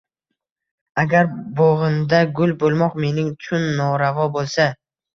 [1.03, 1.29] Agar
[1.59, 4.71] bog’ingda gul bo’lmoq mening-chun noravo bo’lsa—